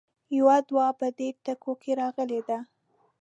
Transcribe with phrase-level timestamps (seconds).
[0.37, 2.57] يوې دعا په دې ټکو کې راغلې ده.